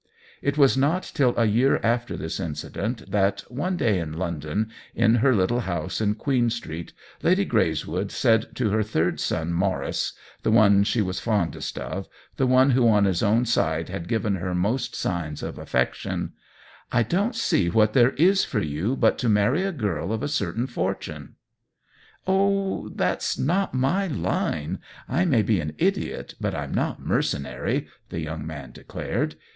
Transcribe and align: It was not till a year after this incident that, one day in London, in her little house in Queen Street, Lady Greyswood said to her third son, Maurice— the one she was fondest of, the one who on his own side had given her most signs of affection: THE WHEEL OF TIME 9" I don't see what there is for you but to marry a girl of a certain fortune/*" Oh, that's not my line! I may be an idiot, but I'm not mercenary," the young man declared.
It 0.41 0.57
was 0.57 0.75
not 0.75 1.03
till 1.13 1.37
a 1.37 1.45
year 1.45 1.79
after 1.83 2.17
this 2.17 2.39
incident 2.39 3.11
that, 3.11 3.41
one 3.49 3.77
day 3.77 3.99
in 3.99 4.13
London, 4.13 4.71
in 4.95 5.13
her 5.21 5.31
little 5.35 5.59
house 5.59 6.01
in 6.01 6.15
Queen 6.15 6.49
Street, 6.49 6.91
Lady 7.21 7.45
Greyswood 7.45 8.09
said 8.09 8.55
to 8.55 8.71
her 8.71 8.81
third 8.81 9.19
son, 9.19 9.53
Maurice— 9.53 10.13
the 10.41 10.49
one 10.49 10.83
she 10.83 11.03
was 11.03 11.19
fondest 11.19 11.77
of, 11.77 12.07
the 12.37 12.47
one 12.47 12.71
who 12.71 12.89
on 12.89 13.05
his 13.05 13.21
own 13.21 13.45
side 13.45 13.89
had 13.89 14.07
given 14.07 14.37
her 14.37 14.55
most 14.55 14.95
signs 14.95 15.43
of 15.43 15.59
affection: 15.59 16.11
THE 16.11 16.17
WHEEL 16.17 16.25
OF 16.25 16.89
TIME 16.89 16.97
9" 16.97 17.05
I 17.05 17.07
don't 17.27 17.35
see 17.35 17.69
what 17.69 17.93
there 17.93 18.11
is 18.13 18.43
for 18.43 18.59
you 18.59 18.95
but 18.95 19.19
to 19.19 19.29
marry 19.29 19.61
a 19.61 19.71
girl 19.71 20.11
of 20.11 20.23
a 20.23 20.27
certain 20.27 20.65
fortune/*" 20.65 21.35
Oh, 22.25 22.89
that's 22.89 23.37
not 23.37 23.75
my 23.75 24.07
line! 24.07 24.79
I 25.07 25.25
may 25.25 25.43
be 25.43 25.59
an 25.59 25.73
idiot, 25.77 26.33
but 26.41 26.55
I'm 26.55 26.73
not 26.73 26.99
mercenary," 27.05 27.85
the 28.09 28.19
young 28.21 28.47
man 28.47 28.71
declared. 28.71 29.35